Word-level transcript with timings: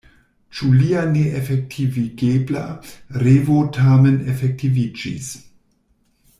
Ĉu 0.59 0.69
lia 0.77 1.03
neefektivigebla 1.09 2.63
revo 3.25 3.61
tamen 3.79 4.19
efektiviĝis? 4.35 5.33